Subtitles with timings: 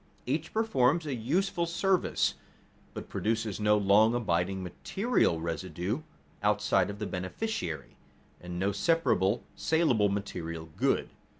[0.25, 2.33] Each performs a useful service,
[2.95, 6.01] but produces no long abiding material result
[6.41, 7.97] outside of the beneficiary,
[8.39, 11.11] and no separable, salable material good.